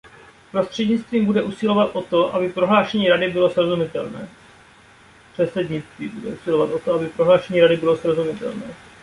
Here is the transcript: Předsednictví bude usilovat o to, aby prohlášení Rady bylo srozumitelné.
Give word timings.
Předsednictví 0.51 1.25
bude 1.25 1.41
usilovat 1.43 1.95
o 1.95 2.01
to, 2.01 2.35
aby 2.35 2.49
prohlášení 2.49 3.09
Rady 3.09 3.29
bylo 3.29 3.49
srozumitelné. 3.49 4.29